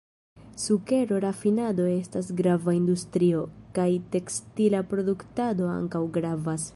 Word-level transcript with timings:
Sukero-rafinado 0.61 1.85
estas 1.95 2.31
grava 2.39 2.75
industrio, 2.79 3.43
kaj 3.79 3.87
tekstila 4.17 4.85
produktado 4.95 5.73
ankaŭ 5.79 6.05
gravas. 6.21 6.69